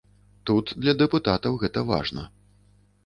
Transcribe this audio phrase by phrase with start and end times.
[0.49, 2.23] Тут для дэпутатаў гэта важна.